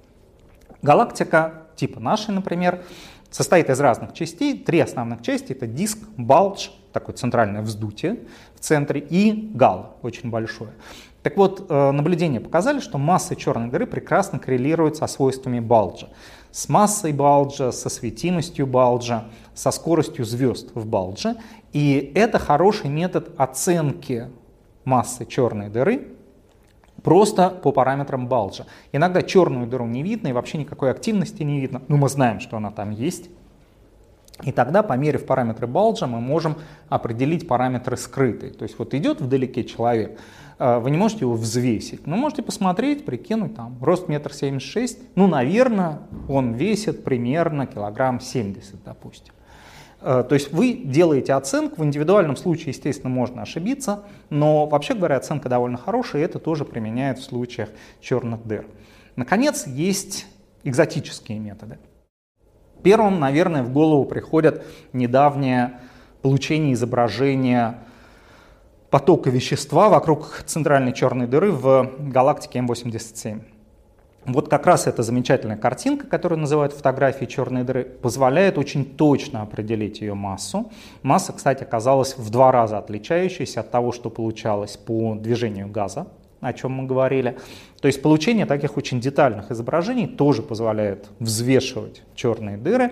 Галактика 0.82 1.64
типа 1.76 2.00
нашей, 2.00 2.34
например, 2.34 2.84
состоит 3.32 3.70
из 3.70 3.80
разных 3.80 4.14
частей. 4.14 4.58
Три 4.58 4.80
основных 4.80 5.22
части— 5.22 5.52
это 5.54 5.68
диск, 5.68 6.00
балдж, 6.18 6.70
такое 6.94 7.16
центральное 7.16 7.62
вздутие 7.62 8.20
в 8.56 8.60
центре, 8.60 9.00
и 9.00 9.52
гал, 9.54 9.98
очень 10.02 10.30
большое. 10.30 10.72
Так 11.28 11.36
вот, 11.36 11.66
э, 11.68 11.92
наблюдения 11.92 12.40
показали, 12.40 12.80
что 12.80 12.98
масса 12.98 13.36
черной 13.36 13.68
дыры 13.68 13.86
прекрасно 13.86 14.40
коррелирует 14.40 14.96
со 14.96 15.08
свойствами 15.08 15.60
балджа. 15.60 16.08
С 16.52 16.70
массой 16.70 17.12
балджа, 17.12 17.74
со 17.74 17.90
светимостью 17.90 18.66
балджа, 18.66 19.26
со 19.54 19.72
скоростью 19.72 20.24
звезд 20.24 20.72
в 20.74 20.86
балдже. 20.86 21.36
И 21.74 22.14
это 22.16 22.40
хороший 22.40 22.90
метод 22.90 23.30
оценки 23.38 24.30
массы 24.86 25.26
черной 25.26 25.68
дыры 25.68 26.14
просто 27.04 27.50
по 27.50 27.74
параметрам 27.74 28.26
балджа. 28.30 28.66
Иногда 28.94 29.22
черную 29.22 29.68
дыру 29.68 29.86
не 29.86 30.04
видно 30.04 30.30
и 30.30 30.32
вообще 30.32 30.58
никакой 30.58 30.92
активности 30.92 31.44
не 31.44 31.60
видно, 31.60 31.82
но 31.90 31.98
мы 31.98 32.08
знаем, 32.08 32.40
что 32.40 32.56
она 32.56 32.72
там 32.72 32.92
есть. 32.92 33.30
И 34.44 34.52
тогда, 34.52 34.84
померив 34.84 35.26
параметры 35.26 35.68
балджа, 35.68 36.08
мы 36.08 36.22
можем 36.22 36.56
определить 36.90 37.48
параметры 37.48 37.98
скрытые. 37.98 38.54
То 38.54 38.64
есть 38.64 38.80
вот 38.80 38.94
идет 38.94 39.20
вдалеке 39.20 39.64
человек, 39.64 40.20
вы 40.60 40.90
не 40.90 40.98
можете 40.98 41.22
его 41.22 41.34
взвесить, 41.34 42.08
но 42.08 42.16
можете 42.16 42.42
посмотреть, 42.42 43.06
прикинуть, 43.06 43.56
там, 43.56 43.78
рост 43.82 44.08
метр 44.08 44.34
семьдесят 44.34 44.70
шесть, 44.70 45.00
ну, 45.16 45.28
наверное, 45.28 46.00
он 46.28 46.54
весит 46.54 47.04
примерно 47.04 47.68
килограмм 47.68 48.20
70, 48.20 48.84
допустим. 48.84 49.34
А, 50.02 50.24
то 50.24 50.36
есть 50.36 50.52
вы 50.52 50.74
делаете 50.74 51.34
оценку, 51.34 51.82
в 51.82 51.86
индивидуальном 51.86 52.36
случае, 52.36 52.70
естественно, 52.70 53.10
можно 53.10 53.42
ошибиться, 53.42 54.04
но 54.30 54.66
вообще 54.66 54.94
говоря, 54.94 55.18
оценка 55.18 55.50
довольно 55.50 55.78
хорошая, 55.78 56.22
и 56.22 56.26
это 56.26 56.40
тоже 56.40 56.66
применяют 56.66 57.20
в 57.20 57.24
случаях 57.24 57.70
черных 58.00 58.46
дыр. 58.46 58.66
Наконец, 59.16 59.66
есть 59.68 60.28
экзотические 60.64 61.40
методы. 61.40 61.80
Первым, 62.84 63.20
наверное, 63.20 63.64
в 63.64 63.72
голову 63.72 64.06
приходят 64.06 64.64
недавнее 64.94 65.80
получение 66.22 66.74
изображения 66.74 67.80
потока 68.90 69.30
вещества 69.30 69.90
вокруг 69.90 70.44
центральной 70.46 70.94
черной 70.94 71.28
дыры 71.28 71.52
в 71.52 71.90
галактике 72.00 72.60
М87. 72.60 73.42
Вот 74.26 74.50
как 74.50 74.66
раз 74.66 74.88
эта 74.88 75.04
замечательная 75.04 75.56
картинка, 75.56 76.06
которую 76.06 76.40
называют 76.40 76.74
фотографией 76.74 77.30
черной 77.30 77.64
дыры, 77.64 77.86
позволяет 77.86 78.58
очень 78.58 78.84
точно 78.84 79.42
определить 79.42 80.02
ее 80.02 80.16
массу. 80.16 80.70
Масса, 81.02 81.32
кстати, 81.32 81.64
оказалась 81.64 82.18
в 82.18 82.30
два 82.30 82.52
раза 82.52 82.78
отличающейся 82.78 83.62
от 83.62 83.72
того, 83.72 83.94
что 83.94 84.10
получалось 84.10 84.76
по 84.76 85.16
движению 85.16 85.70
газа, 85.70 86.08
о 86.42 86.52
чем 86.52 86.74
мы 86.74 86.86
говорили. 86.86 87.38
То 87.80 87.88
есть 87.88 88.02
получение 88.02 88.46
таких 88.46 88.76
очень 88.76 89.00
детальных 89.00 89.50
изображений 89.50 90.08
тоже 90.08 90.42
позволяет 90.42 91.08
взвешивать 91.20 92.04
черные 92.14 92.58
дыры. 92.58 92.92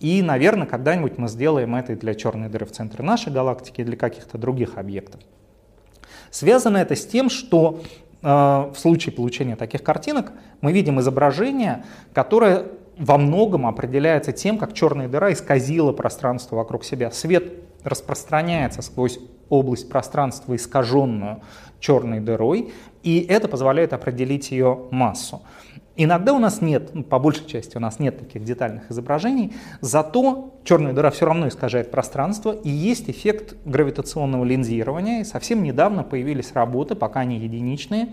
И, 0.00 0.22
наверное, 0.22 0.66
когда-нибудь 0.66 1.18
мы 1.18 1.28
сделаем 1.28 1.74
это 1.74 1.92
и 1.92 1.96
для 1.96 2.14
черной 2.14 2.48
дыры 2.48 2.66
в 2.66 2.72
центре 2.72 3.02
нашей 3.04 3.32
галактики, 3.32 3.80
и 3.80 3.84
для 3.84 3.96
каких-то 3.96 4.38
других 4.38 4.76
объектов. 4.78 5.20
Связано 6.30 6.78
это 6.78 6.94
с 6.94 7.06
тем, 7.06 7.30
что 7.30 7.80
э, 8.22 8.26
в 8.26 8.74
случае 8.76 9.14
получения 9.14 9.56
таких 9.56 9.82
картинок 9.82 10.32
мы 10.60 10.72
видим 10.72 11.00
изображение, 11.00 11.84
которое 12.12 12.66
во 12.98 13.18
многом 13.18 13.66
определяется 13.66 14.32
тем, 14.32 14.58
как 14.58 14.72
черная 14.72 15.08
дыра 15.08 15.32
исказила 15.32 15.92
пространство 15.92 16.56
вокруг 16.56 16.84
себя. 16.84 17.10
Свет 17.10 17.52
распространяется 17.84 18.82
сквозь 18.82 19.18
область 19.48 19.88
пространства, 19.88 20.56
искаженную 20.56 21.42
черной 21.78 22.20
дырой, 22.20 22.72
и 23.02 23.20
это 23.20 23.48
позволяет 23.48 23.92
определить 23.92 24.50
ее 24.50 24.80
массу. 24.90 25.42
Иногда 25.98 26.34
у 26.34 26.38
нас 26.38 26.60
нет, 26.60 26.90
ну, 26.92 27.02
по 27.02 27.18
большей 27.18 27.46
части 27.46 27.76
у 27.76 27.80
нас 27.80 27.98
нет 27.98 28.18
таких 28.18 28.44
детальных 28.44 28.90
изображений, 28.90 29.54
зато 29.80 30.54
черная 30.64 30.92
дыра 30.92 31.10
все 31.10 31.24
равно 31.24 31.48
искажает 31.48 31.90
пространство, 31.90 32.52
и 32.52 32.68
есть 32.68 33.08
эффект 33.08 33.56
гравитационного 33.64 34.44
линзирования. 34.44 35.22
И 35.22 35.24
совсем 35.24 35.62
недавно 35.62 36.02
появились 36.02 36.52
работы, 36.52 36.94
пока 36.94 37.20
они 37.20 37.38
единичные, 37.38 38.08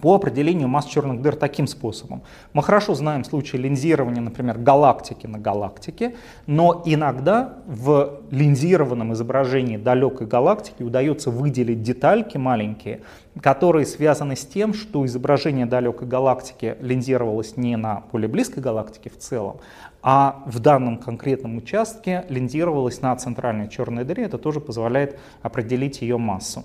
по 0.00 0.14
определению 0.14 0.68
масс 0.68 0.86
черных 0.86 1.20
дыр 1.20 1.36
таким 1.36 1.66
способом. 1.66 2.22
Мы 2.52 2.62
хорошо 2.62 2.94
знаем 2.94 3.24
случаи 3.24 3.56
линзирования, 3.56 4.20
например, 4.20 4.58
галактики 4.58 5.26
на 5.26 5.38
галактике, 5.38 6.14
но 6.46 6.82
иногда 6.84 7.58
в 7.66 8.20
линзированном 8.30 9.12
изображении 9.12 9.76
далекой 9.76 10.26
галактики 10.26 10.82
удается 10.82 11.30
выделить 11.30 11.82
детальки 11.82 12.38
маленькие, 12.38 13.02
которые 13.40 13.86
связаны 13.86 14.36
с 14.36 14.46
тем, 14.46 14.74
что 14.74 15.04
изображение 15.06 15.66
далекой 15.66 16.08
галактики 16.08 16.76
линзировалось 16.80 17.56
не 17.56 17.76
на 17.76 17.96
поле 17.96 18.28
близкой 18.28 18.60
галактики 18.60 19.08
в 19.08 19.18
целом, 19.18 19.58
а 20.02 20.42
в 20.46 20.58
данном 20.60 20.98
конкретном 20.98 21.58
участке 21.58 22.24
линзировалось 22.28 23.00
на 23.02 23.14
центральной 23.16 23.68
черной 23.68 24.04
дыре. 24.04 24.24
Это 24.24 24.38
тоже 24.38 24.60
позволяет 24.60 25.18
определить 25.42 26.02
ее 26.02 26.16
массу. 26.16 26.64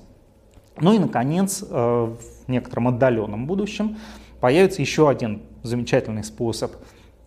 Ну 0.80 0.94
и, 0.94 1.00
наконец, 1.00 1.64
э, 1.64 1.66
в 1.68 2.50
некотором 2.50 2.90
отдаленном 2.90 3.48
будущем 3.48 3.98
появится 4.40 4.82
еще 4.82 5.10
один 5.10 5.44
замечательный 5.64 6.24
способ 6.24 6.74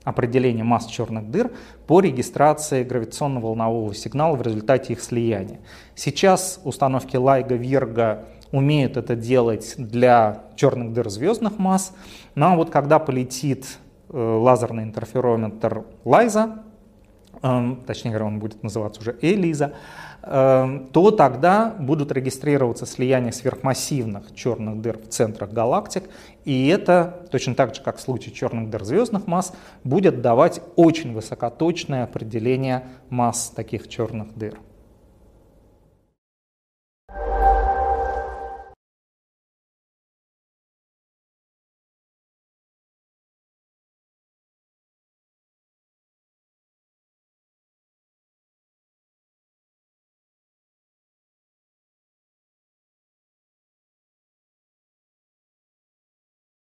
определения 0.04 0.64
масс 0.64 0.86
черных 0.86 1.30
дыр 1.30 1.50
по 1.86 2.00
регистрации 2.00 2.84
гравитационно-волнового 2.84 3.94
сигнала 3.94 4.36
в 4.36 4.42
результате 4.42 4.92
их 4.92 5.00
слияния. 5.02 5.60
Сейчас 5.94 6.60
установки 6.64 7.16
LIGO, 7.16 7.58
Virgo 7.58 8.24
умеют 8.52 8.96
это 8.96 9.16
делать 9.16 9.74
для 9.76 10.44
черных 10.56 10.92
дыр 10.92 11.10
звездных 11.10 11.58
масс, 11.58 11.94
но 12.34 12.56
вот 12.56 12.70
когда 12.70 12.98
полетит 12.98 13.78
э, 14.08 14.18
лазерный 14.18 14.84
интерферометр 14.84 15.84
LISA, 16.04 16.60
э, 17.42 17.76
точнее 17.86 18.10
говоря, 18.12 18.26
он 18.26 18.38
будет 18.38 18.62
называться 18.62 19.00
уже 19.00 19.18
Эм, 19.20 19.72
то 20.28 21.10
тогда 21.16 21.74
будут 21.78 22.12
регистрироваться 22.12 22.84
слияния 22.84 23.32
сверхмассивных 23.32 24.34
черных 24.34 24.80
дыр 24.82 24.98
в 24.98 25.08
центрах 25.08 25.52
галактик, 25.52 26.04
и 26.44 26.68
это, 26.68 27.26
точно 27.30 27.54
так 27.54 27.74
же, 27.74 27.82
как 27.82 27.96
в 27.96 28.00
случае 28.00 28.34
черных 28.34 28.68
дыр 28.68 28.84
звездных 28.84 29.26
масс, 29.26 29.54
будет 29.84 30.20
давать 30.20 30.60
очень 30.76 31.14
высокоточное 31.14 32.04
определение 32.04 32.84
масс 33.08 33.50
таких 33.54 33.88
черных 33.88 34.36
дыр. 34.36 34.58